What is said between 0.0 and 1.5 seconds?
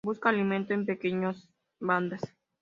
Busca alimento en pequeñas